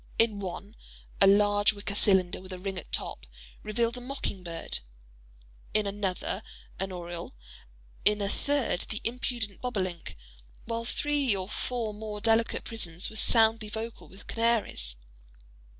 [0.17, 0.75] In one,
[1.21, 3.27] a large wicker cylinder with a ring at top,
[3.61, 4.79] revelled a mocking bird;
[5.75, 6.41] in another
[6.79, 7.35] an oriole;
[8.03, 14.07] in a third the impudent bobolink—while three or four more delicate prisons were loudly vocal
[14.07, 14.95] with canaries.